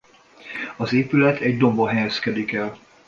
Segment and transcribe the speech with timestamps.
[0.77, 2.77] Az épület egy dombon helyezkedik el.